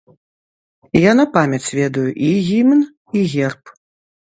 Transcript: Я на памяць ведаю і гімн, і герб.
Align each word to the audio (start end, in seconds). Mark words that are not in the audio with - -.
Я 0.99 1.11
на 1.19 1.25
памяць 1.35 1.69
ведаю 1.81 2.07
і 2.29 2.31
гімн, 2.49 2.83
і 3.21 3.25
герб. 3.37 3.75